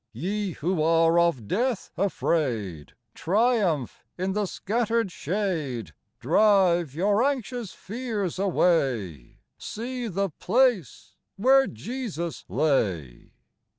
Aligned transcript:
Ye 0.13 0.53
who 0.53 0.81
are 0.81 1.19
of 1.19 1.47
death 1.47 1.91
afraid, 1.95 2.93
Triumph 3.13 4.03
in 4.17 4.33
the 4.33 4.47
scattered 4.47 5.11
shade; 5.11 5.91
Drive 6.19 6.95
your 6.95 7.23
anxious 7.23 7.71
fears 7.71 8.39
away, 8.39 9.37
See 9.59 10.07
the 10.07 10.31
place 10.31 11.17
where 11.35 11.67
Jesus 11.67 12.45
lay. 12.49 13.33